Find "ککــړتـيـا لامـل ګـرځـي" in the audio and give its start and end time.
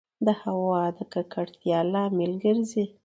1.13-2.85